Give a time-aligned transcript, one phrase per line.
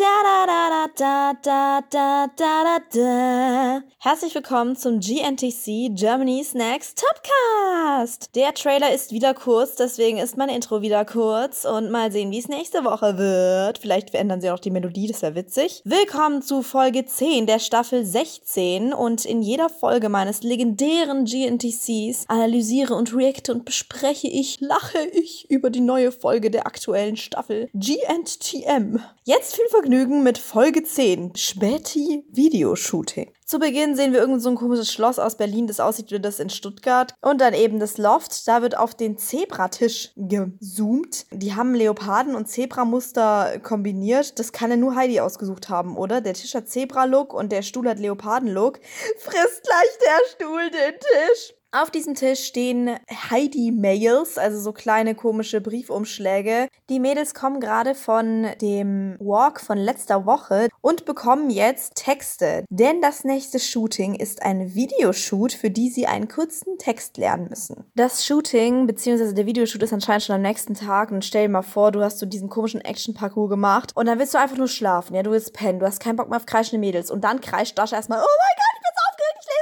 [0.00, 3.82] Da, da, da, da, da, da, da, da.
[3.98, 8.34] Herzlich willkommen zum GNTC Germany's Next Topcast.
[8.34, 12.38] Der Trailer ist wieder kurz, deswegen ist mein Intro wieder kurz und mal sehen, wie
[12.38, 13.76] es nächste Woche wird.
[13.76, 15.82] Vielleicht verändern sie auch die Melodie, das wäre witzig.
[15.84, 22.94] Willkommen zu Folge 10 der Staffel 16 und in jeder Folge meines legendären GNTCs analysiere
[22.94, 29.00] und reacte und bespreche ich, lache ich über die neue Folge der aktuellen Staffel GNTM.
[29.24, 33.32] Jetzt viel Vergnügen mit Folge 10, Späti Videoshooting.
[33.44, 36.38] Zu Beginn sehen wir irgend so ein komisches Schloss aus Berlin, das aussieht wie das
[36.38, 37.14] in Stuttgart.
[37.20, 41.26] Und dann eben das Loft, da wird auf den Zebratisch gezoomt.
[41.32, 44.38] Die haben Leoparden- und Zebramuster kombiniert.
[44.38, 46.20] Das kann ja nur Heidi ausgesucht haben, oder?
[46.20, 48.78] Der Tisch hat Zebra-Look und der Stuhl hat Leoparden-Look.
[49.18, 51.54] Frisst gleich der Stuhl den Tisch.
[51.72, 52.98] Auf diesem Tisch stehen
[53.30, 56.66] Heidi-Mails, also so kleine komische Briefumschläge.
[56.88, 62.64] Die Mädels kommen gerade von dem Walk von letzter Woche und bekommen jetzt Texte.
[62.70, 67.84] Denn das nächste Shooting ist ein Videoshoot, für die sie einen kurzen Text lernen müssen.
[67.94, 71.12] Das Shooting, beziehungsweise der Videoshoot ist anscheinend schon am nächsten Tag.
[71.12, 74.34] Und stell dir mal vor, du hast so diesen komischen Action-Parcours gemacht und dann willst
[74.34, 75.14] du einfach nur schlafen.
[75.14, 77.12] Ja, du willst pennen, du hast keinen Bock mehr auf kreischende Mädels.
[77.12, 78.89] Und dann kreischt Dasha erstmal, oh mein Gott, ich bin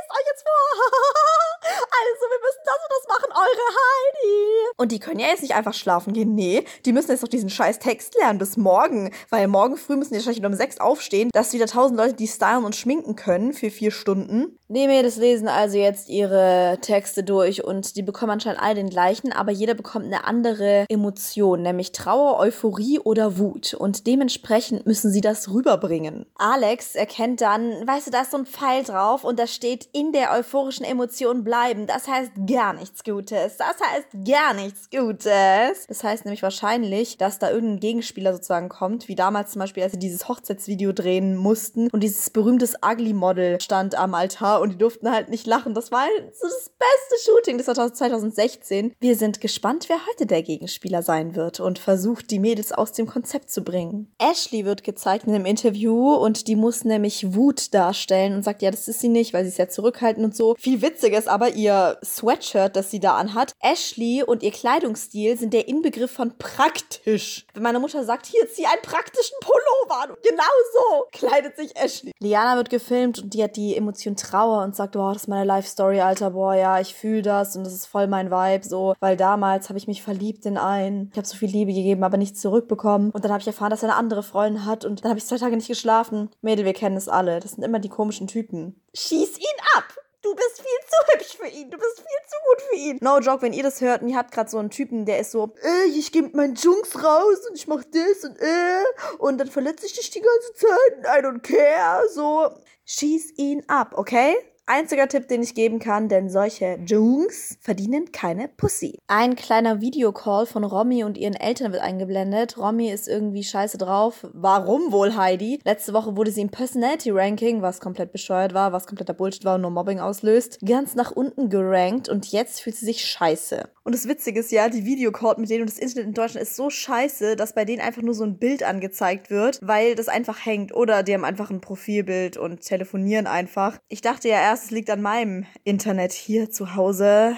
[0.02, 0.88] es euch jetzt vor.
[1.68, 4.68] Also, wir müssen das und das machen, eure Heidi.
[4.76, 6.34] Und die können ja jetzt nicht einfach schlafen gehen.
[6.34, 9.12] Nee, die müssen jetzt noch diesen scheiß Text lernen bis morgen.
[9.28, 12.64] Weil morgen früh müssen die wahrscheinlich um sechs aufstehen, dass wieder tausend Leute die stylen
[12.64, 14.57] und schminken können für vier Stunden.
[14.70, 19.32] Die Mädels lesen also jetzt ihre Texte durch und die bekommen anscheinend alle den gleichen,
[19.32, 23.72] aber jeder bekommt eine andere Emotion, nämlich Trauer, Euphorie oder Wut.
[23.72, 26.26] Und dementsprechend müssen sie das rüberbringen.
[26.36, 30.12] Alex erkennt dann, weißt du, da ist so ein Pfeil drauf und da steht in
[30.12, 31.86] der euphorischen Emotion bleiben.
[31.86, 33.56] Das heißt gar nichts Gutes.
[33.56, 35.86] Das heißt gar nichts Gutes.
[35.88, 39.92] Das heißt nämlich wahrscheinlich, dass da irgendein Gegenspieler sozusagen kommt, wie damals zum Beispiel, als
[39.92, 45.10] sie dieses Hochzeitsvideo drehen mussten und dieses berühmtes Ugly-Model stand am Altar und die durften
[45.10, 45.74] halt nicht lachen.
[45.74, 48.94] Das war so das beste Shooting des 2016.
[49.00, 53.06] Wir sind gespannt, wer heute der Gegenspieler sein wird und versucht, die Mädels aus dem
[53.06, 54.12] Konzept zu bringen.
[54.18, 58.70] Ashley wird gezeigt in einem Interview und die muss nämlich Wut darstellen und sagt, ja,
[58.70, 60.54] das ist sie nicht, weil sie ist ja zurückhaltend und so.
[60.58, 63.52] Viel witziger ist aber ihr Sweatshirt, das sie da anhat.
[63.60, 67.46] Ashley und ihr Kleidungsstil sind der Inbegriff von praktisch.
[67.54, 72.12] Wenn meine Mutter sagt, hier zieh einen praktischen Pullover an, genau so kleidet sich Ashley.
[72.18, 75.44] Liana wird gefilmt und die hat die Emotion Trauer und sagt, boah, das ist meine
[75.44, 78.94] Life Story, Alter, boah, ja, ich fühle das und das ist voll mein Vibe, so,
[79.00, 81.10] weil damals habe ich mich verliebt in einen.
[81.12, 83.82] Ich habe so viel Liebe gegeben, aber nichts zurückbekommen und dann habe ich erfahren, dass
[83.82, 86.30] er eine andere Freundin hat und dann habe ich zwei Tage nicht geschlafen.
[86.40, 87.40] Mädel, wir kennen es alle.
[87.40, 88.80] Das sind immer die komischen Typen.
[88.94, 89.84] Schieß ihn ab!
[90.28, 91.70] Du bist viel zu hübsch für ihn.
[91.70, 92.98] Du bist viel zu gut für ihn.
[93.00, 95.30] No joke, wenn ihr das hört und ihr habt gerade so einen Typen, der ist
[95.30, 98.84] so, äh, ich geh mit meinen Jungs raus und ich mach das und äh,
[99.18, 101.18] und dann verletze ich dich die ganze Zeit.
[101.18, 102.06] I don't care.
[102.10, 102.50] So,
[102.84, 104.36] schieß ihn ab, okay?
[104.70, 108.98] Einziger Tipp, den ich geben kann, denn solche Jungs verdienen keine Pussy.
[109.06, 112.58] Ein kleiner Videocall von Romy und ihren Eltern wird eingeblendet.
[112.58, 114.26] Romy ist irgendwie scheiße drauf.
[114.34, 115.58] Warum wohl Heidi?
[115.64, 119.54] Letzte Woche wurde sie im Personality Ranking, was komplett bescheuert war, was kompletter Bullshit war
[119.54, 123.70] und nur Mobbing auslöst, ganz nach unten gerankt und jetzt fühlt sie sich scheiße.
[123.88, 126.56] Und das Witzige ist ja, die Videocall mit denen und das Internet in Deutschland ist
[126.56, 130.44] so scheiße, dass bei denen einfach nur so ein Bild angezeigt wird, weil das einfach
[130.44, 130.74] hängt.
[130.74, 133.78] Oder die haben einfach ein Profilbild und telefonieren einfach.
[133.88, 137.36] Ich dachte ja erst, es liegt an meinem Internet hier zu Hause.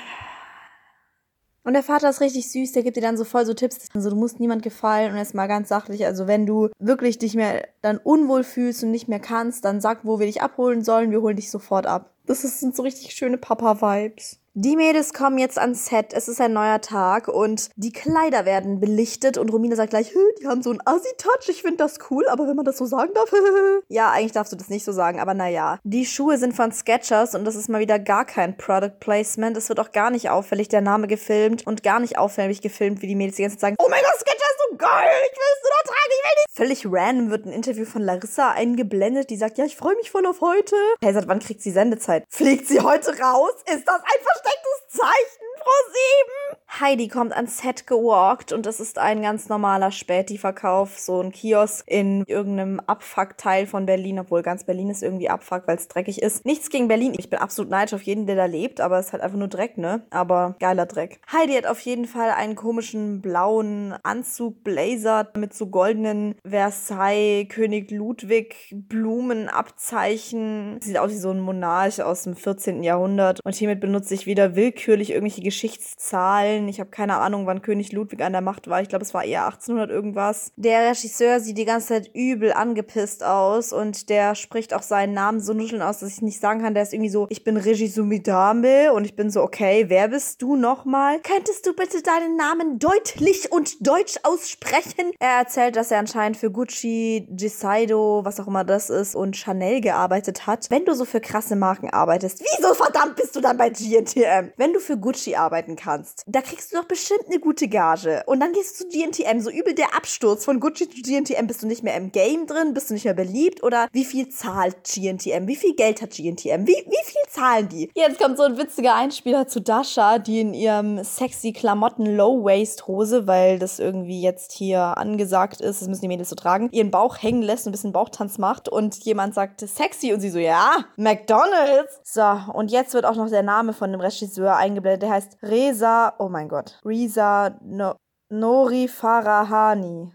[1.63, 3.89] Und der Vater ist richtig süß, der gibt dir dann so voll so Tipps.
[3.95, 6.07] Also du musst niemand gefallen und jetzt mal ganz sachlich.
[6.07, 10.05] Also wenn du wirklich dich mehr dann unwohl fühlst und nicht mehr kannst, dann sag,
[10.05, 11.11] wo wir dich abholen sollen.
[11.11, 12.15] Wir holen dich sofort ab.
[12.27, 14.41] Das sind so richtig schöne Papa-Vibes.
[14.63, 18.79] Die Mädels kommen jetzt ans Set, es ist ein neuer Tag und die Kleider werden
[18.79, 22.47] belichtet und Romina sagt gleich, die haben so einen Assi-Touch, ich finde das cool, aber
[22.47, 23.33] wenn man das so sagen darf,
[23.89, 25.79] ja, eigentlich darfst du das nicht so sagen, aber naja.
[25.85, 29.71] Die Schuhe sind von Skechers und das ist mal wieder gar kein Product Placement, es
[29.71, 33.17] wird auch gar nicht auffällig der Name gefilmt und gar nicht auffällig gefilmt, wie die
[33.17, 35.93] Mädels die ganze Zeit sagen, oh mein Gott, Skechers ist geil, ich will es nur
[35.93, 36.57] tragen, ich will nicht.
[36.57, 40.27] Völlig random wird ein Interview von Larissa eingeblendet, die sagt, ja, ich freue mich voll
[40.27, 40.77] auf heute.
[41.03, 42.25] Hey, seit wann kriegt sie Sendezeit?
[42.29, 43.53] Fliegt sie heute raus?
[43.67, 46.60] Ist das ein verstecktes Zeichen, Frau Sieben?
[46.79, 51.85] Heidi kommt ans Set gewalkt und es ist ein ganz normaler Späti-Verkauf, so ein Kiosk
[51.89, 56.47] in irgendeinem Abfuck-Teil von Berlin, obwohl ganz Berlin ist irgendwie Abfuck, weil es dreckig ist.
[56.47, 57.15] Nichts gegen Berlin.
[57.19, 59.49] Ich bin absolut neidisch auf jeden, der da lebt, aber es ist halt einfach nur
[59.49, 60.07] Dreck, ne?
[60.11, 61.21] Aber geiler Dreck.
[61.33, 67.91] Heidi hat auf jeden Fall einen komischen blauen Anzug, Blazer mit so goldenen Versailles, König
[67.91, 70.79] Ludwig, Blumenabzeichen.
[70.81, 72.85] Sieht aus wie so ein Monarch aus dem 14.
[72.85, 73.41] Jahrhundert.
[73.45, 76.69] Und hiermit benutze ich wieder willkürlich irgendwelche Geschichtszahlen erzählen.
[76.69, 78.81] Ich habe keine Ahnung, wann König Ludwig an der Macht war.
[78.81, 80.53] Ich glaube, es war eher 1800 irgendwas.
[80.57, 85.41] Der Regisseur sieht die ganze Zeit übel angepisst aus und der spricht auch seinen Namen
[85.41, 86.75] so nuscheln aus, dass ich nicht sagen kann.
[86.75, 90.43] Der ist irgendwie so, ich bin Regisseur Midame und ich bin so, okay, wer bist
[90.43, 91.21] du nochmal?
[91.21, 95.13] Könntest du bitte deinen Namen deutlich und deutsch aussprechen?
[95.19, 99.81] Er erzählt, dass er anscheinend für Gucci, Gisaido, was auch immer das ist, und Chanel
[99.81, 100.71] gearbeitet hat.
[100.71, 104.53] Wenn du so für krasse Marken arbeitest, wieso verdammt bist du dann bei GNTM?
[104.57, 108.25] Wenn du für Gucci arbeiten kannst, da kriegst du doch bestimmt eine gute Gage.
[108.27, 111.47] Und dann gehst du zu GNTM, so übel der Absturz von Gucci zu GNTM.
[111.47, 112.75] Bist du nicht mehr im Game drin?
[112.75, 113.63] Bist du nicht mehr beliebt?
[113.63, 115.47] Oder wie viel zahlt GNTM?
[115.47, 116.67] Wie viel Geld hat GNTM?
[116.67, 117.91] Wie, wie viel zahlen die?
[117.95, 123.59] Jetzt kommt so ein witziger Einspieler zu Dasha, die in ihrem sexy Klamotten Low-Waist-Hose, weil
[123.61, 127.43] das irgendwie jetzt hier angesagt ist, das müssen die Mädels so tragen, ihren Bauch hängen
[127.43, 132.01] lässt und ein bisschen Bauchtanz macht und jemand sagt sexy und sie so, ja, McDonalds.
[132.03, 136.15] So, und jetzt wird auch noch der Name von dem Regisseur eingeblendet, der heißt Reza,
[136.19, 137.97] oh mein Gott, Reza no
[138.31, 140.13] Nori Farahani.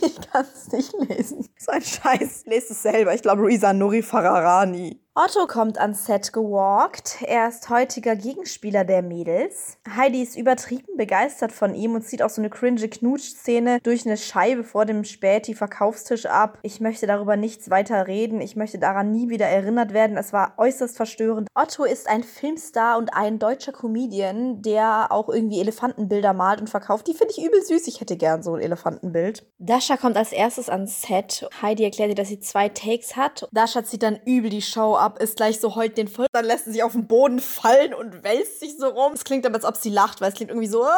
[0.00, 1.46] Ich kann es nicht lesen.
[1.58, 2.44] So ein Scheiß.
[2.46, 3.14] Lest es selber.
[3.14, 5.00] Ich glaube, Reza Nuri Fararani.
[5.20, 7.22] Otto kommt ans Set gewalkt.
[7.22, 9.76] Er ist heutiger Gegenspieler der Mädels.
[9.96, 14.16] Heidi ist übertrieben begeistert von ihm und zieht auch so eine cringe Knutsch-Szene durch eine
[14.16, 16.60] Scheibe vor dem Späti-Verkaufstisch ab.
[16.62, 18.40] Ich möchte darüber nichts weiter reden.
[18.40, 20.16] Ich möchte daran nie wieder erinnert werden.
[20.16, 21.48] Es war äußerst verstörend.
[21.52, 27.08] Otto ist ein Filmstar und ein deutscher Comedian, der auch irgendwie Elefantenbilder malt und verkauft.
[27.08, 27.88] Die finde ich übel süß.
[27.88, 29.44] Ich hätte gern so ein Elefantenbild.
[29.58, 31.48] Dasha kommt als erstes ans Set.
[31.60, 33.48] Heidi erklärt ihr, dass sie zwei Takes hat.
[33.50, 36.26] Dasha zieht dann übel die Show ab ab, ist gleich so heult den voll.
[36.32, 39.12] Dann lässt sie sich auf den Boden fallen und wälzt sich so rum.
[39.14, 40.86] Es klingt aber, als ob sie lacht, weil es klingt irgendwie so.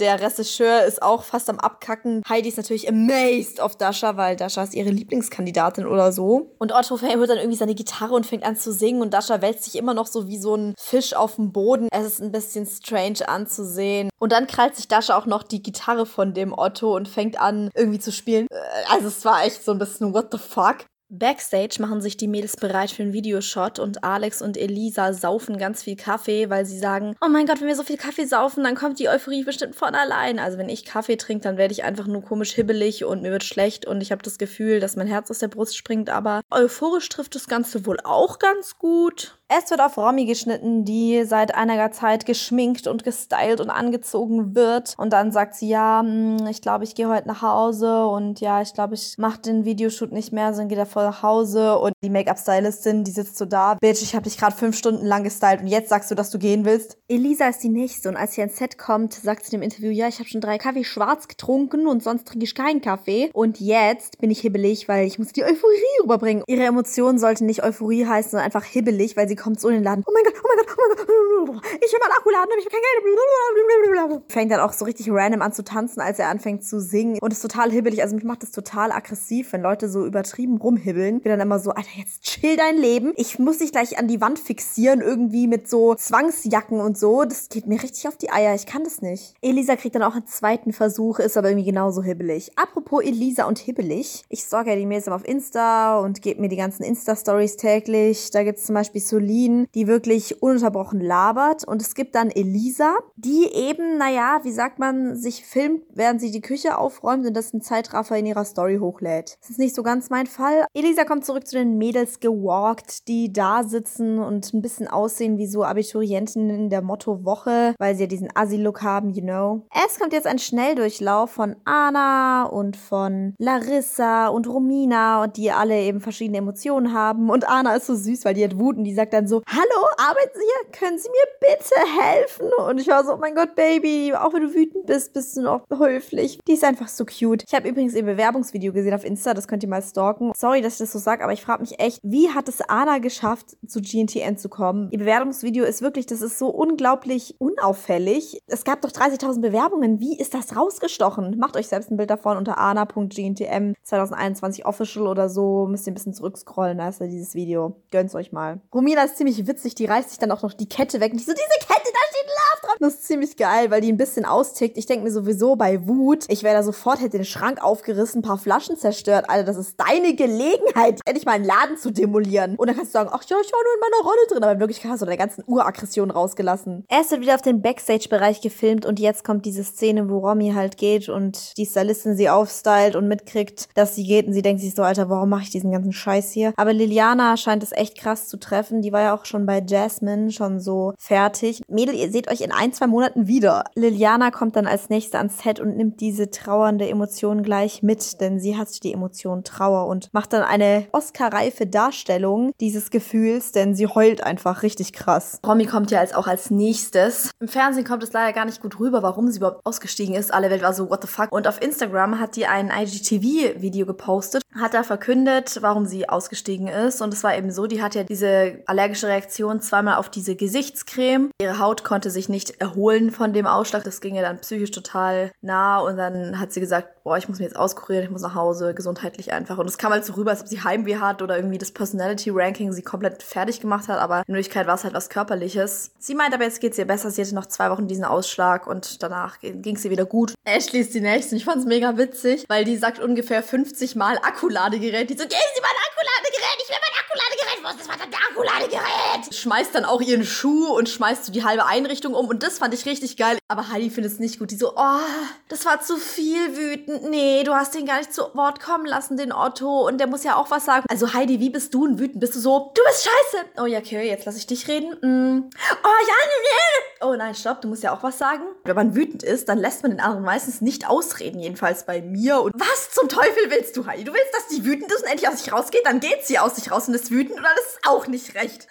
[0.00, 2.22] Der Regisseur ist auch fast am Abkacken.
[2.28, 6.54] Heidi ist natürlich amazed auf Dasha, weil Dasha ist ihre Lieblingskandidatin oder so.
[6.58, 9.64] Und Otto holt dann irgendwie seine Gitarre und fängt an zu singen und Dasha wälzt
[9.64, 11.88] sich immer noch so wie so ein Fisch auf dem Boden.
[11.92, 14.08] Es ist ein bisschen strange anzusehen.
[14.18, 17.70] Und dann krallt sich Dasha auch noch die Gitarre von dem Otto und fängt an
[17.74, 18.46] irgendwie zu spielen.
[18.90, 20.86] Also es war echt so ein bisschen what the fuck.
[21.08, 25.84] Backstage machen sich die Mädels bereit für einen Videoshot und Alex und Elisa saufen ganz
[25.84, 28.74] viel Kaffee, weil sie sagen, oh mein Gott, wenn wir so viel Kaffee saufen, dann
[28.74, 30.40] kommt die Euphorie bestimmt von allein.
[30.40, 33.44] Also wenn ich Kaffee trinke, dann werde ich einfach nur komisch hibbelig und mir wird
[33.44, 37.08] schlecht und ich habe das Gefühl, dass mein Herz aus der Brust springt, aber euphorisch
[37.08, 39.38] trifft das Ganze wohl auch ganz gut.
[39.48, 44.94] Es wird auf Romy geschnitten, die seit einiger Zeit geschminkt und gestylt und angezogen wird.
[44.98, 48.60] Und dann sagt sie, ja, hm, ich glaube, ich gehe heute nach Hause und ja,
[48.60, 51.78] ich glaube, ich mache den Videoshoot nicht mehr, sondern gehe da voll nach Hause.
[51.78, 55.22] Und die Make-up-Stylistin, die sitzt so da, Bitch, ich habe dich gerade fünf Stunden lang
[55.22, 56.98] gestylt und jetzt sagst du, dass du gehen willst.
[57.06, 60.08] Elisa ist die nächste und als sie ans Set kommt, sagt sie im Interview, ja,
[60.08, 63.30] ich habe schon drei Kaffee schwarz getrunken und sonst trinke ich keinen Kaffee.
[63.32, 66.42] Und jetzt bin ich hibbelig, weil ich muss die Euphorie rüberbringen.
[66.48, 69.84] Ihre Emotionen sollten nicht Euphorie heißen, sondern einfach hibbelig, weil sie kommt so in den
[69.84, 70.04] Laden.
[70.06, 71.64] Oh mein Gott, oh mein Gott, oh mein Gott.
[71.84, 74.22] Ich will mal Akkuladen, aber ich habe kein Geld.
[74.28, 77.18] Fängt dann auch so richtig random an zu tanzen, als er anfängt zu singen.
[77.20, 78.02] Und ist total hibbelig.
[78.02, 81.20] Also mich macht das total aggressiv, wenn Leute so übertrieben rumhibbeln.
[81.20, 83.12] Bin dann immer so, Alter, jetzt chill dein Leben.
[83.16, 87.24] Ich muss dich gleich an die Wand fixieren, irgendwie mit so Zwangsjacken und so.
[87.24, 88.54] Das geht mir richtig auf die Eier.
[88.54, 89.34] Ich kann das nicht.
[89.40, 92.52] Elisa kriegt dann auch einen zweiten Versuch, ist aber irgendwie genauso hibbelig.
[92.56, 94.24] Apropos Elisa und hibbelig.
[94.28, 98.30] Ich stalke ja die Mädels auf Insta und gebe mir die ganzen Insta-Stories täglich.
[98.30, 101.66] Da gibt es zum Beispiel Solin, die wirklich ununterbrochen labert.
[101.66, 106.30] Und es gibt dann Elisa, die eben, naja, wie sagt man, sich filmt, während sie
[106.30, 109.38] die Küche aufräumt und das ein Zeitraffer in ihrer Story hochlädt.
[109.40, 110.66] Das ist nicht so ganz mein Fall.
[110.74, 115.46] Elisa kommt zurück zu den Mädels gewalkt, die da sitzen und ein bisschen aussehen wie
[115.46, 119.66] so Abiturienten in der Motto-Woche, weil sie ja diesen Assi-Look haben, you know.
[119.86, 125.80] Es kommt jetzt ein Schnelldurchlauf von Anna und von Larissa und Romina und die alle
[125.80, 127.30] eben verschiedene Emotionen haben.
[127.30, 129.86] Und Anna ist so süß, weil die hat Wut und die sagt dann so, hallo,
[129.96, 130.72] arbeiten Sie hier?
[130.78, 132.50] Können Sie mir bitte helfen?
[132.68, 135.42] Und ich war so, oh mein Gott, Baby, auch wenn du wütend bist, bist du
[135.42, 136.38] noch höflich.
[136.46, 137.44] Die ist einfach so cute.
[137.46, 140.32] Ich habe übrigens ihr Bewerbungsvideo gesehen auf Insta, das könnt ihr mal stalken.
[140.36, 142.98] Sorry, dass ich das so sage, aber ich frage mich echt, wie hat es Anna
[142.98, 144.90] geschafft, zu GNTN zu kommen?
[144.90, 148.40] Ihr Bewerbungsvideo ist wirklich, das ist so unglaublich unauffällig.
[148.46, 150.00] Es gab doch 30.000 Bewerbungen.
[150.00, 151.38] Wie ist das rausgestochen?
[151.38, 155.66] Macht euch selbst ein Bild davon unter ana.gntm 2021 official oder so.
[155.66, 157.76] Müsst ihr ein bisschen zurückscrollen, da ist ja dieses Video.
[157.90, 158.60] Gönnt's euch mal.
[158.74, 161.26] Romina ist ziemlich witzig, die reißt sich dann auch noch die Kette weg und ich
[161.26, 162.76] so, diese Kette, da steht Love drauf.
[162.80, 164.76] Das ist ziemlich geil, weil die ein bisschen austickt.
[164.76, 168.22] Ich denke mir sowieso bei Wut, ich wäre da sofort, hätte den Schrank aufgerissen, ein
[168.22, 169.26] paar Flaschen zerstört.
[169.28, 172.56] Alter, das ist deine Gelegenheit, endlich mal einen Laden zu demolieren.
[172.56, 174.42] Und dann kannst du sagen, ach ja, ich war nur in meiner Rolle drin.
[174.42, 176.84] Aber in Wirklichkeit hast du deine ganzen Uraggressionen rausgelassen.
[176.88, 180.76] Erst wird wieder auf den Backstage-Bereich gefilmt und jetzt kommt diese Szene, wo Romy halt
[180.76, 184.74] geht und die Stylistin sie aufstylt und mitkriegt, dass sie geht und sie denkt sich
[184.74, 186.52] so, Alter, warum mache ich diesen ganzen Scheiß hier?
[186.56, 188.82] Aber Liliana scheint es echt krass zu treffen.
[188.82, 191.60] Die war ja auch schon bei Jasmine schon so fertig.
[191.68, 193.64] Mädel, ihr seht euch in ein, zwei Monaten wieder.
[193.74, 198.40] Liliana kommt dann als nächste ans Set und nimmt diese trauernde Emotion gleich mit, denn
[198.40, 203.86] sie hat die Emotion Trauer und macht dann eine Oscar-reife Darstellung dieses Gefühls, denn sie
[203.86, 205.40] heult einfach richtig krass.
[205.46, 207.32] Romy kommt ja als auch als nächstes.
[207.38, 210.32] Im Fernsehen kommt es leider gar nicht gut rüber, warum sie überhaupt ausgestiegen ist.
[210.32, 211.30] Alle Welt war so, what the fuck.
[211.32, 217.02] Und auf Instagram hat die ein IGTV-Video gepostet, hat da verkündet, warum sie ausgestiegen ist.
[217.02, 221.30] Und es war eben so, die hat ja diese allergische Reaktion zweimal auf diese Gesichtscreme.
[221.40, 223.82] Ihre Haut konnte sich nicht erholen von dem Ausschlag.
[223.82, 225.80] Das ging ihr dann psychisch total nah.
[225.80, 228.74] Und dann hat sie gesagt, boah, ich muss mich jetzt auskurieren, ich muss nach Hause,
[228.74, 229.58] gesundheitlich einfach.
[229.58, 232.72] Und es kam halt so rüber, als ob sie Heimweh hat oder irgendwie das Personality-Ranking
[232.72, 233.98] sie komplett fertig gemacht hat.
[233.98, 235.90] Aber in Wirklichkeit war es halt was Körperliches.
[235.98, 237.10] Sie meint aber, jetzt geht's ihr besser.
[237.10, 240.34] Sie hatte noch zwei Wochen diesen Ausschlag und danach ging es ihr wieder gut.
[240.44, 241.34] Ashley ist die nächste.
[241.34, 245.10] Ich fand's mega witzig, weil die sagt ungefähr 50 Mal Akkuladegerät.
[245.10, 247.35] Die so, geben Sie mal ein Akkuladegerät, ich will mein Akkuladegerät.
[247.66, 249.34] Wo ist das verdammte Akkuladegerät?
[249.34, 252.28] Schmeißt dann auch ihren Schuh und schmeißt so die halbe Einrichtung um.
[252.28, 253.38] Und das fand ich richtig geil.
[253.48, 254.52] Aber Heidi findet es nicht gut.
[254.52, 255.00] Die so, oh,
[255.48, 257.10] das war zu viel wütend.
[257.10, 259.84] Nee, du hast den gar nicht zu Wort kommen lassen, den Otto.
[259.84, 260.86] Und der muss ja auch was sagen.
[260.88, 262.20] Also Heidi, wie bist du denn wütend?
[262.20, 263.46] Bist du so, du bist scheiße.
[263.60, 264.90] Oh ja, okay, jetzt lass ich dich reden.
[265.00, 265.50] Mm.
[265.50, 266.86] Oh ja, nee.
[267.00, 268.44] Oh nein, stopp, du musst ja auch was sagen.
[268.64, 271.40] Wenn man wütend ist, dann lässt man den anderen meistens nicht ausreden.
[271.40, 272.40] Jedenfalls bei mir.
[272.40, 274.04] Und was zum Teufel willst du, Heidi?
[274.04, 275.84] Du willst, dass die wütend ist und endlich aus sich rausgeht?
[275.84, 277.38] Dann geht sie aus sich raus und ist wütend.
[277.38, 278.66] Oder das ist auch nicht recht.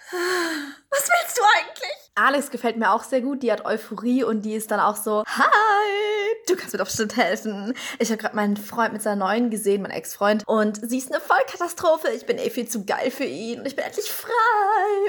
[0.90, 2.05] Was willst du eigentlich?
[2.18, 3.42] Alex gefällt mir auch sehr gut.
[3.42, 6.16] Die hat Euphorie und die ist dann auch so, hi,
[6.48, 7.74] du kannst mir doch bestimmt helfen.
[7.98, 11.20] Ich habe gerade meinen Freund mit seiner neuen gesehen, mein Ex-Freund, und sie ist eine
[11.20, 12.08] Vollkatastrophe.
[12.16, 14.30] Ich bin eh viel zu geil für ihn und ich bin endlich frei.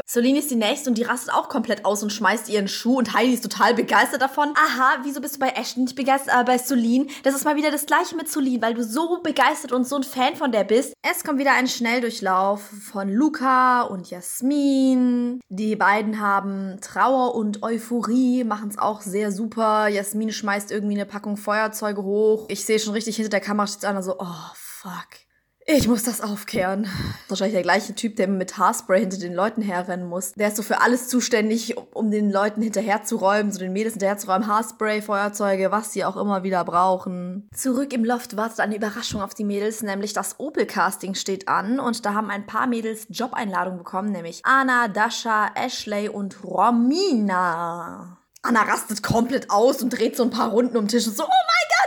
[0.05, 3.13] Solini ist die nächste und die rastet auch komplett aus und schmeißt ihren Schuh und
[3.13, 4.53] Heidi ist total begeistert davon.
[4.55, 7.09] Aha, wieso bist du bei Ashton nicht begeistert, aber bei Solin?
[7.23, 10.03] Das ist mal wieder das gleiche mit Solin, weil du so begeistert und so ein
[10.03, 10.93] Fan von der bist.
[11.09, 12.61] Es kommt wieder ein Schnelldurchlauf
[12.91, 15.39] von Luca und Jasmin.
[15.47, 19.87] Die beiden haben Trauer und Euphorie, machen es auch sehr super.
[19.87, 22.45] Jasmin schmeißt irgendwie eine Packung Feuerzeuge hoch.
[22.47, 25.26] Ich sehe schon richtig hinter der Kamera steht einer so, oh fuck.
[25.69, 26.88] Ich muss das aufkehren.
[27.27, 30.31] Wahrscheinlich der gleiche Typ, der mit Haarspray hinter den Leuten herrennen muss.
[30.31, 34.47] Der ist so für alles zuständig, um den Leuten hinterherzuräumen, so den Mädels hinterherzuräumen.
[34.47, 37.50] Haarspray, Feuerzeuge, was sie auch immer wieder brauchen.
[37.53, 42.05] Zurück im Loft wartet eine Überraschung auf die Mädels, nämlich das Opel-Casting steht an und
[42.05, 48.19] da haben ein paar Mädels Jobeinladungen bekommen, nämlich Anna, Dasha, Ashley und Romina.
[48.41, 51.24] Anna rastet komplett aus und dreht so ein paar Runden um den Tisch und so,
[51.24, 51.87] oh mein Gott!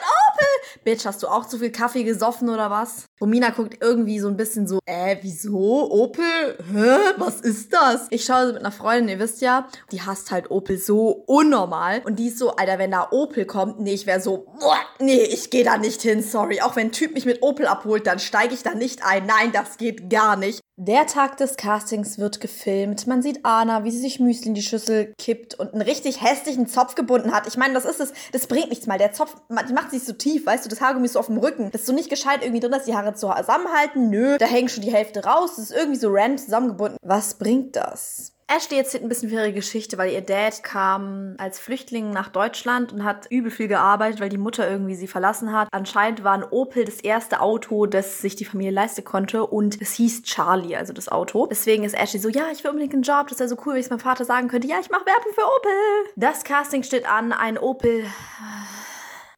[0.84, 3.06] Bitch, hast du auch zu viel Kaffee gesoffen oder was?
[3.20, 5.90] Romina guckt irgendwie so ein bisschen so, äh, wieso?
[5.90, 6.58] Opel?
[6.72, 7.14] Hä?
[7.16, 8.06] Was ist das?
[8.10, 12.02] Ich schaue so mit einer Freundin, ihr wisst ja, die hasst halt Opel so unnormal.
[12.04, 15.22] Und die ist so, Alter, wenn da Opel kommt, nee, ich wäre so, boah, nee,
[15.22, 16.60] ich gehe da nicht hin, sorry.
[16.60, 19.26] Auch wenn ein Typ mich mit Opel abholt, dann steige ich da nicht ein.
[19.26, 20.59] Nein, das geht gar nicht.
[20.82, 23.06] Der Tag des Castings wird gefilmt.
[23.06, 26.68] Man sieht Anna, wie sie sich Müsli in die Schüssel kippt und einen richtig hässlichen
[26.68, 27.46] Zopf gebunden hat.
[27.46, 28.96] Ich meine, das ist es, das bringt nichts mal.
[28.96, 31.70] Der Zopf, macht sich so tief, weißt du, das Haargummi ist so auf dem Rücken.
[31.70, 34.08] Das ist so nicht gescheit irgendwie drin, dass die Haare zusammenhalten.
[34.08, 35.56] Nö, da hängt schon die Hälfte raus.
[35.56, 36.96] Das ist irgendwie so random zusammengebunden.
[37.02, 38.32] Was bringt das?
[38.50, 42.92] Ashley erzählt ein bisschen für ihre Geschichte, weil ihr Dad kam als Flüchtling nach Deutschland
[42.92, 45.69] und hat übel viel gearbeitet, weil die Mutter irgendwie sie verlassen hat.
[45.71, 49.92] Anscheinend war ein Opel das erste Auto, das sich die Familie leisten konnte und es
[49.92, 51.47] hieß Charlie, also das Auto.
[51.47, 53.80] Deswegen ist Ashley so, ja, ich will unbedingt einen Job, das wäre so cool, wenn
[53.80, 56.12] ich es meinem Vater sagen könnte, ja, ich mache Werbung für Opel.
[56.16, 58.04] Das Casting steht an, ein Opel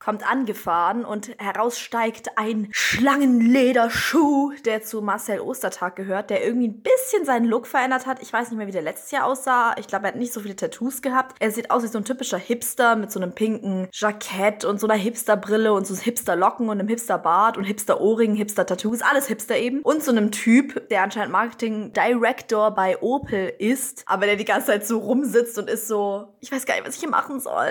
[0.03, 7.25] kommt angefahren und heraussteigt ein Schlangenlederschuh, der zu Marcel Ostertag gehört, der irgendwie ein bisschen
[7.25, 8.21] seinen Look verändert hat.
[8.21, 9.77] Ich weiß nicht mehr, wie der letztes Jahr aussah.
[9.79, 11.37] Ich glaube, er hat nicht so viele Tattoos gehabt.
[11.39, 14.89] Er sieht aus wie so ein typischer Hipster mit so einem pinken Jackett und so
[14.89, 19.83] einer Hipsterbrille und so Hipsterlocken und einem Hipsterbart und Hipster-Ohrringen, Hipster-Tattoos, alles Hipster eben.
[19.83, 24.67] Und so einem Typ, der anscheinend Marketing Director bei Opel ist, aber der die ganze
[24.67, 27.69] Zeit so rumsitzt und ist so, ich weiß gar nicht, was ich hier machen soll.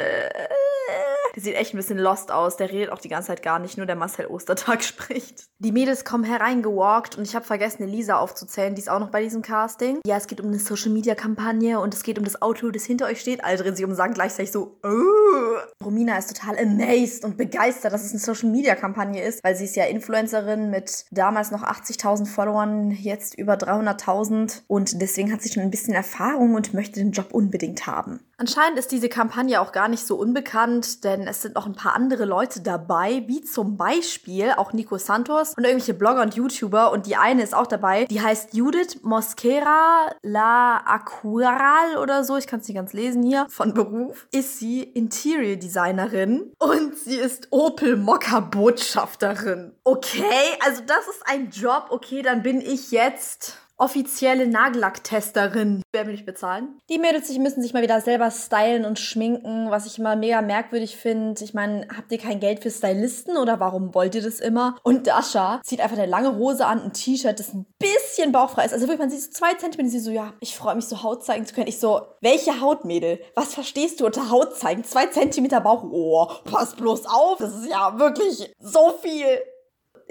[1.36, 2.58] Der sieht echt ein bisschen lost aus.
[2.58, 5.46] Der redet auch die ganze Zeit gar nicht, nur der Marcel Ostertag spricht.
[5.60, 8.76] Die Mädels kommen hereingewalkt und ich habe vergessen, Elisa aufzuzählen.
[8.76, 10.00] Die ist auch noch bei diesem Casting.
[10.06, 13.22] Ja, es geht um eine Social-Media-Kampagne und es geht um das Auto, das hinter euch
[13.22, 13.44] steht.
[13.44, 15.84] Alle drehen sich um und sagen gleichzeitig so, oh.
[15.84, 19.86] Romina ist total amazed und begeistert, dass es eine Social-Media-Kampagne ist, weil sie ist ja
[19.86, 25.72] Influencerin mit damals noch 80.000 Followern, jetzt über 300.000 und deswegen hat sie schon ein
[25.72, 28.20] bisschen Erfahrung und möchte den Job unbedingt haben.
[28.42, 31.94] Anscheinend ist diese Kampagne auch gar nicht so unbekannt, denn es sind noch ein paar
[31.94, 36.92] andere Leute dabei, wie zum Beispiel auch Nico Santos und irgendwelche Blogger und YouTuber.
[36.92, 42.36] Und die eine ist auch dabei, die heißt Judith Mosquera La Acural oder so.
[42.36, 43.46] Ich kann es nicht ganz lesen hier.
[43.48, 49.74] Von Beruf ist sie Interior Designerin und sie ist Opel Mokka Botschafterin.
[49.84, 50.24] Okay,
[50.66, 51.90] also das ist ein Job.
[51.92, 55.82] Okay, dann bin ich jetzt offizielle Nagellacktesterin.
[55.92, 56.80] Wer will ich bezahlen?
[56.90, 60.42] Die Mädels die müssen sich mal wieder selber stylen und schminken, was ich immer mega
[60.42, 61.44] merkwürdig finde.
[61.44, 64.78] Ich meine, habt ihr kein Geld für Stylisten oder warum wollt ihr das immer?
[64.84, 68.74] Und Dasha zieht einfach eine lange Hose an, ein T-Shirt, das ein bisschen bauchfrei ist.
[68.74, 71.24] Also wirklich, man sieht so zwei Zentimeter, sie so, ja, ich freue mich so Haut
[71.24, 71.68] zeigen zu können.
[71.68, 73.20] Ich so, welche Hautmädel?
[73.36, 74.84] Was verstehst du unter Haut zeigen?
[74.84, 75.84] Zwei Zentimeter Bauch?
[75.90, 79.40] Oh, pass bloß auf, das ist ja wirklich so viel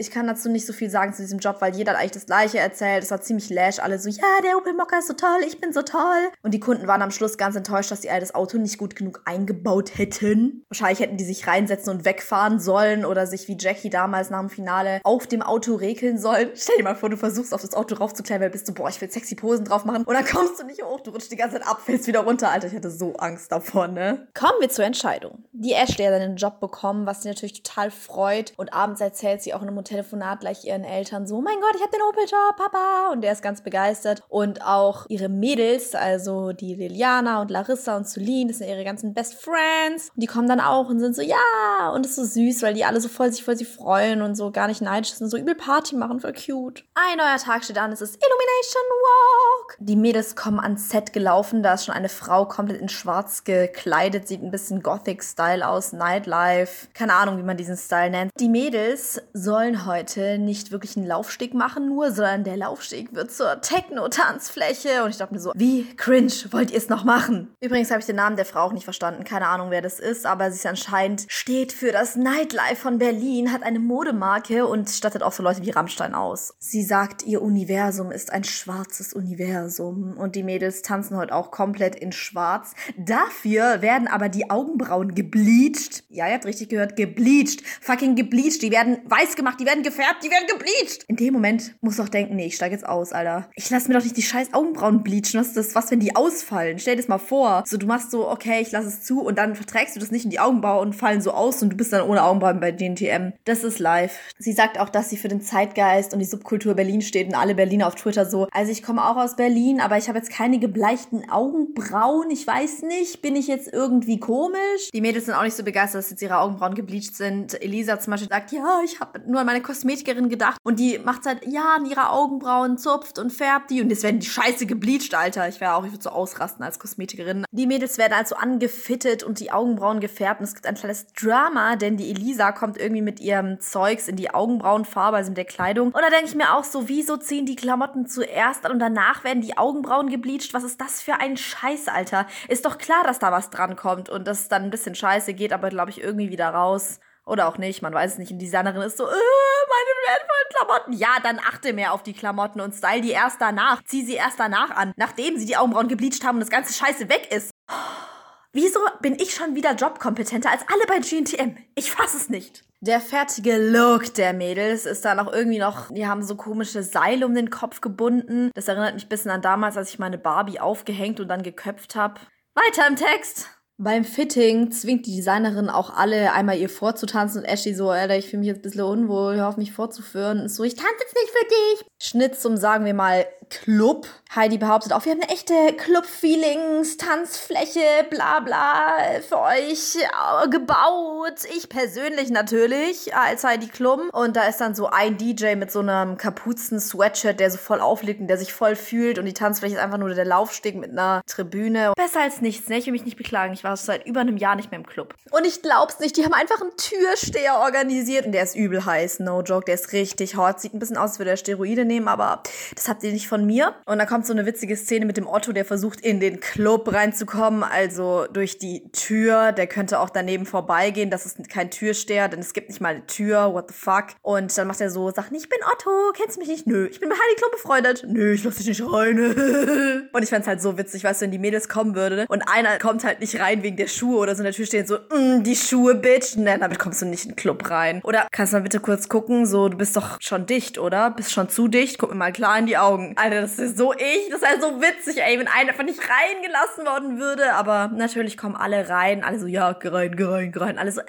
[0.01, 2.27] ich kann dazu nicht so viel sagen zu diesem Job, weil jeder hat eigentlich das
[2.27, 3.05] Gleiche erzählt.
[3.05, 3.79] Es war ziemlich lash.
[3.79, 6.31] Alle so, ja, der Opel Mokka ist so toll, ich bin so toll.
[6.43, 8.97] Und die Kunden waren am Schluss ganz enttäuscht, dass die all das Auto nicht gut
[8.97, 10.65] genug eingebaut hätten.
[10.69, 14.49] Wahrscheinlich hätten die sich reinsetzen und wegfahren sollen oder sich wie Jackie damals nach dem
[14.49, 16.49] Finale auf dem Auto regeln sollen.
[16.55, 19.01] Stell dir mal vor, du versuchst auf das Auto raufzuklettern, weil bist du, boah, ich
[19.03, 20.05] will sexy Posen drauf machen.
[20.05, 22.51] Und dann kommst du nicht hoch, du rutschst die ganze Zeit ab, fällst wieder runter.
[22.51, 24.29] Alter, ich hatte so Angst davon, ne?
[24.35, 25.45] Kommen wir zur Entscheidung.
[25.53, 28.55] Die Ashley hat einen Job bekommen, was sie natürlich total freut.
[28.57, 31.83] Und abends erzählt sie auch in einem Telefonat gleich ihren Eltern so, mein Gott, ich
[31.83, 33.11] habe den Opel-Job, Papa.
[33.13, 34.23] Und der ist ganz begeistert.
[34.29, 39.15] Und auch ihre Mädels, also die Liliana und Larissa und Celine, das sind ihre ganzen
[39.15, 40.11] Best Friends.
[40.15, 41.91] Und die kommen dann auch und sind so, ja.
[41.93, 44.37] Und es ist so süß, weil die alle so voll sich voll sie freuen und
[44.37, 46.85] so gar nicht neidisch sind, so übel Party machen, voll cute.
[46.95, 49.77] Ein neuer Tag steht an, es ist Illumination Walk.
[49.81, 54.29] Die Mädels kommen ans Set gelaufen, da ist schon eine Frau komplett in schwarz gekleidet,
[54.29, 56.89] sieht ein bisschen Gothic-Style aus, Nightlife.
[56.95, 58.33] Keine Ahnung, wie man diesen Style nennt.
[58.39, 63.61] Die Mädels sollen heute nicht wirklich einen Laufsteg machen nur, sondern der Laufsteg wird zur
[63.61, 65.05] Techno-Tanzfläche.
[65.05, 67.55] Und ich dachte mir so, wie cringe wollt ihr es noch machen?
[67.61, 69.25] Übrigens habe ich den Namen der Frau auch nicht verstanden.
[69.25, 73.53] Keine Ahnung, wer das ist, aber sie ist anscheinend, steht für das Nightlife von Berlin,
[73.53, 76.55] hat eine Modemarke und stattet auch so Leute wie Rammstein aus.
[76.59, 80.17] Sie sagt, ihr Universum ist ein schwarzes Universum.
[80.17, 82.75] Und die Mädels tanzen heute auch komplett in schwarz.
[82.97, 86.05] Dafür werden aber die Augenbrauen gebleached.
[86.09, 87.63] Ja, ihr habt richtig gehört, gebleached.
[87.81, 88.63] Fucking gebleached.
[88.63, 91.05] Die werden weiß gemacht, die werden gefärbt, die werden gebleached.
[91.09, 93.49] In dem Moment muss du auch denken, nee, ich steige jetzt aus, Alter.
[93.55, 95.41] Ich lasse mir doch nicht die scheiß Augenbrauen bleachen.
[95.41, 96.79] Was das, was, wenn die ausfallen?
[96.79, 97.63] Stell dir das mal vor.
[97.67, 100.25] So, du machst so, okay, ich lasse es zu und dann verträgst du das nicht
[100.25, 103.33] in die Augenbrauen und fallen so aus und du bist dann ohne Augenbrauen bei DNTM.
[103.45, 104.19] Das ist live.
[104.39, 107.55] Sie sagt auch, dass sie für den Zeitgeist und die Subkultur Berlin steht und alle
[107.55, 110.59] Berliner auf Twitter so, also ich komme auch aus Berlin, aber ich habe jetzt keine
[110.59, 112.31] gebleichten Augenbrauen.
[112.31, 114.91] Ich weiß nicht, bin ich jetzt irgendwie komisch?
[114.93, 117.61] Die Mädels sind auch nicht so begeistert, dass jetzt ihre Augenbrauen gebleached sind.
[117.63, 121.25] Elisa zum Beispiel sagt, ja, ich habe nur an meine Kosmetikerin gedacht und die macht
[121.25, 125.49] seit Jahren ihre Augenbrauen, zupft und färbt die und jetzt werden die scheiße gebleached, Alter.
[125.49, 127.45] Ich wäre auch, ich würde so ausrasten als Kosmetikerin.
[127.51, 131.75] Die Mädels werden also angefittet und die Augenbrauen gefärbt und es gibt ein kleines Drama,
[131.75, 135.89] denn die Elisa kommt irgendwie mit ihrem Zeugs in die Augenbrauenfarbe, also mit der Kleidung.
[135.89, 139.25] Und da denke ich mir auch so, wieso ziehen die Klamotten zuerst an und danach
[139.25, 140.55] werden die Augenbrauen gebleached?
[140.55, 142.29] Was ist das für ein Scheiß, Alter?
[142.47, 145.35] Ist doch klar, dass da was dran kommt und dass es dann ein bisschen scheiße
[145.35, 147.01] geht, aber glaube ich irgendwie wieder raus.
[147.31, 148.33] Oder auch nicht, man weiß es nicht.
[148.33, 150.93] Und die Designerin ist so, äh, meine wertvollen Klamotten.
[150.95, 153.85] Ja, dann achte mehr auf die Klamotten und style die erst danach.
[153.85, 157.09] Zieh sie erst danach an, nachdem sie die Augenbrauen gebleached haben und das ganze Scheiße
[157.09, 157.53] weg ist.
[158.53, 161.57] Wieso bin ich schon wieder jobkompetenter als alle bei GNTM?
[161.77, 162.65] Ich fass es nicht.
[162.81, 167.27] Der fertige Look der Mädels ist dann auch irgendwie noch, die haben so komische Seile
[167.27, 168.51] um den Kopf gebunden.
[168.55, 171.95] Das erinnert mich ein bisschen an damals, als ich meine Barbie aufgehängt und dann geköpft
[171.95, 172.21] habe.
[172.57, 173.60] Weiter im Text.
[173.83, 178.29] Beim Fitting zwingt die Designerin auch alle einmal ihr vorzutanzen und Ashley so, Alter, ich
[178.29, 180.51] fühle mich jetzt ein bisschen unwohl, hör auf mich vorzuführen.
[180.51, 181.87] so, ich tanze jetzt nicht für dich.
[181.99, 184.07] Schnitt zum, sagen wir mal, Club.
[184.35, 191.41] Heidi behauptet auch, wir haben eine echte Club-Feelings, Tanzfläche, bla bla, für euch äh, gebaut.
[191.57, 194.09] Ich persönlich natürlich, als Heidi Klum.
[194.13, 198.21] Und da ist dann so ein DJ mit so einem Kapuzen-Sweatshirt, der so voll aufliegt
[198.21, 199.19] und der sich voll fühlt.
[199.19, 201.93] Und die Tanzfläche ist einfach nur der Laufsteg mit einer Tribüne.
[201.97, 202.79] Besser als nichts, ne?
[202.79, 203.53] Ich will mich nicht beklagen.
[203.53, 205.15] Ich war seit über einem Jahr nicht mehr im Club.
[205.33, 208.27] Und ich glaub's nicht, die haben einfach einen Türsteher organisiert.
[208.27, 209.65] Und der ist übel heiß, no joke.
[209.65, 210.61] Der ist richtig hot.
[210.61, 212.45] Sieht ein bisschen aus, als würde er Steroide nehmen, aber
[212.77, 213.75] das habt ihr nicht von mir.
[213.87, 216.93] Und da kommt so eine witzige Szene mit dem Otto, der versucht in den Club
[216.93, 219.53] reinzukommen, also durch die Tür.
[219.53, 221.11] Der könnte auch daneben vorbeigehen.
[221.11, 223.53] Das ist kein Türsteher, denn es gibt nicht mal eine Tür.
[223.55, 224.09] What the fuck?
[224.23, 226.67] Und dann macht er so Sachen, ich bin Otto, kennst du mich nicht?
[226.67, 226.87] Nö.
[226.87, 228.05] Ich bin mit Heidi Klum befreundet.
[228.07, 229.19] Nö, ich lass dich nicht rein.
[230.13, 232.79] und ich fand's halt so witzig, weißt du, wenn die Mädels kommen würde und einer
[232.79, 235.43] kommt halt nicht rein wegen der Schuhe oder so in der Tür stehen so, mm,
[235.43, 236.37] die Schuhe, Bitch.
[236.37, 238.01] Nein, damit kommst du nicht in den Club rein.
[238.05, 241.11] Oder kannst du mal bitte kurz gucken, so, du bist doch schon dicht, oder?
[241.11, 241.99] Bist schon zu dicht?
[241.99, 243.15] Guck mir mal klar in die Augen.
[243.31, 244.29] Alter, das ist so ich.
[244.31, 247.55] Das ist halt so witzig, ey, wenn einer einfach nicht reingelassen worden würde.
[247.55, 249.23] Aber natürlich kommen alle rein.
[249.25, 250.79] Alle so, ja, geh rein, geh rein, rein.
[250.79, 251.05] Alle so, äh,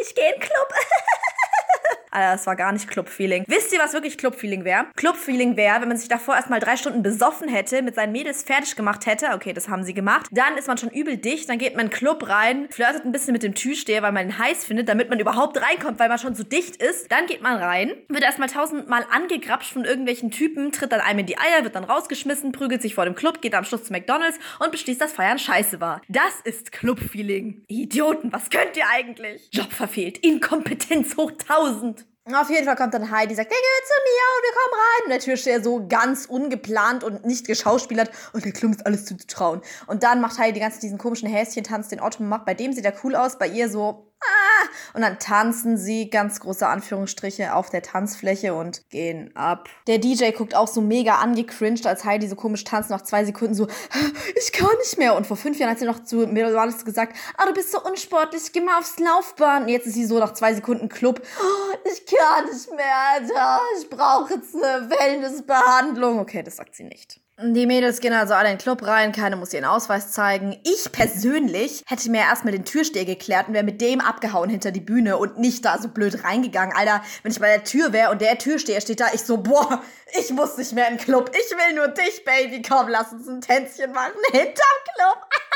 [0.00, 0.68] ich gehe in den Club.
[2.14, 3.44] Alter, das war gar nicht Club-Feeling.
[3.46, 4.86] Wisst ihr, was wirklich Club-Feeling wäre?
[4.96, 8.76] Club-Feeling wäre, wenn man sich davor erstmal drei Stunden besoffen hätte, mit seinen Mädels fertig
[8.76, 9.30] gemacht hätte.
[9.34, 10.26] Okay, das haben sie gemacht.
[10.30, 13.12] Dann ist man schon übel dicht, dann geht man in den Club rein, flirtet ein
[13.12, 16.18] bisschen mit dem Türsteher, weil man ihn heiß findet, damit man überhaupt reinkommt, weil man
[16.18, 17.10] schon so dicht ist.
[17.10, 21.26] Dann geht man rein, wird erstmal tausendmal angegrapscht von irgendwelchen Typen, tritt dann einem in
[21.26, 24.38] die Eier, wird dann rausgeschmissen, prügelt sich vor dem Club, geht am Schluss zu McDonalds
[24.60, 26.00] und beschließt, dass Feiern scheiße war.
[26.08, 27.64] Das ist Club-Feeling.
[27.68, 29.48] Idioten, was könnt ihr eigentlich?
[29.52, 32.03] Job verfehlt, Inkompetenz hoch tausend.
[32.32, 35.04] Auf jeden Fall kommt dann Heidi, sagt, der gehört zu mir und wir kommen rein.
[35.04, 39.60] Und der Türsteher so ganz ungeplant und nicht geschauspielert und der Klum ist alles zuzutrauen.
[39.86, 42.46] Und dann macht Heidi die ganze diesen komischen Häschen-Tanz, den Otto macht.
[42.46, 44.13] Bei dem sieht er cool aus, bei ihr so!
[44.94, 49.68] Und dann tanzen sie, ganz große Anführungsstriche, auf der Tanzfläche und gehen ab.
[49.86, 53.54] Der DJ guckt auch so mega angecringed, als Heidi so komisch tanzt, nach zwei Sekunden
[53.54, 53.66] so,
[54.36, 55.16] ich kann nicht mehr.
[55.16, 57.82] Und vor fünf Jahren hat sie noch zu mir alles gesagt, ah, du bist so
[57.82, 59.64] unsportlich, geh mal aufs Laufbahn.
[59.64, 63.60] Und jetzt ist sie so nach zwei Sekunden Club, oh, ich kann nicht mehr, Alter,
[63.80, 66.20] ich brauche jetzt eine Wellnessbehandlung.
[66.20, 67.23] Okay, das sagt sie nicht.
[67.36, 70.56] Die Mädels gehen also alle in den Club rein, keine muss ihren Ausweis zeigen.
[70.62, 74.80] Ich persönlich hätte mir erstmal den Türsteher geklärt und wäre mit dem abgehauen hinter die
[74.80, 76.76] Bühne und nicht da so blöd reingegangen.
[76.76, 79.82] Alter, wenn ich bei der Tür wäre und der Türsteher steht da, ich so, boah,
[80.16, 81.32] ich muss nicht mehr in den Club.
[81.32, 82.62] Ich will nur dich, Baby.
[82.62, 84.54] Komm, lass uns ein Tänzchen machen hinterm
[84.94, 85.26] Club.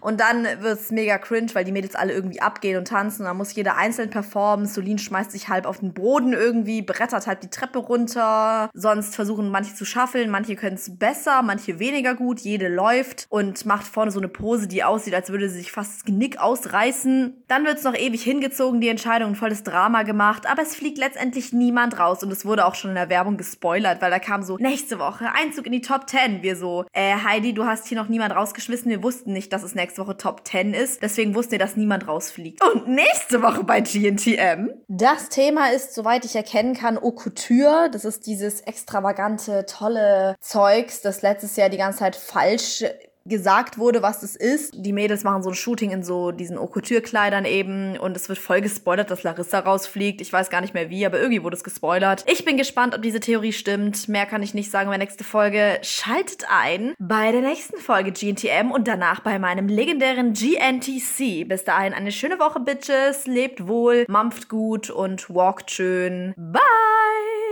[0.00, 3.22] und dann wird's mega cringe, weil die Mädels alle irgendwie abgehen und tanzen.
[3.22, 4.66] Und dann muss jeder einzeln performen.
[4.66, 8.70] Solin schmeißt sich halb auf den Boden irgendwie, brettert halb die Treppe runter.
[8.72, 12.40] Sonst versuchen manche zu schaffeln, manche können es besser, manche weniger gut.
[12.40, 15.96] Jede läuft und macht vorne so eine Pose, die aussieht, als würde sie sich fast
[15.96, 17.42] das Genick ausreißen.
[17.48, 20.46] Dann wird's noch ewig hingezogen, die Entscheidung, volles Drama gemacht.
[20.48, 24.00] Aber es fliegt letztendlich niemand raus und es wurde auch schon in der Werbung gespoilert,
[24.02, 26.42] weil da kam so, nächste Woche Einzug in die Top 10.
[26.42, 28.90] Wir so, äh, Heidi, du hast hier noch niemand rausgeschmissen.
[28.90, 31.02] Wir wussten nicht, dass es nächste Woche Top 10 ist.
[31.02, 32.62] Deswegen wussten wir, dass niemand rausfliegt.
[32.62, 34.70] Und nächste Woche bei GNTM.
[34.88, 37.90] Das Thema ist, soweit ich erkennen kann, Haute Couture.
[37.90, 42.84] Das ist dieses extravagante, tolle Zeugs, das letztes Jahr die ganze Zeit falsch
[43.28, 44.74] gesagt wurde, was es ist.
[44.76, 48.60] Die Mädels machen so ein Shooting in so diesen Haute-Couture-Kleidern eben und es wird voll
[48.60, 50.20] gespoilert, dass Larissa rausfliegt.
[50.20, 52.24] Ich weiß gar nicht mehr wie, aber irgendwie wurde es gespoilert.
[52.26, 54.08] Ich bin gespannt, ob diese Theorie stimmt.
[54.08, 55.78] Mehr kann ich nicht sagen bei nächste Folge.
[55.82, 61.48] Schaltet ein bei der nächsten Folge GNTM und danach bei meinem legendären GNTC.
[61.48, 63.26] Bis dahin eine schöne Woche, Bitches.
[63.26, 66.34] Lebt wohl, mampft gut und walkt schön.
[66.36, 67.45] Bye!